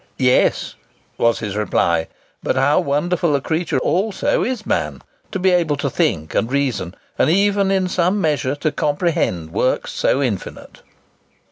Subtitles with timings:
[0.17, 0.73] "Yes!"
[1.19, 2.07] was his reply;
[2.41, 6.95] "but how wonderful a creature also is man, to be able to think and reason,
[7.19, 10.81] and even in some measure to comprehend works so infinite!"